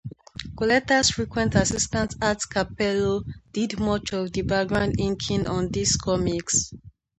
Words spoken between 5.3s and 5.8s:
on